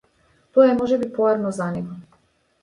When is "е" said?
0.69-0.77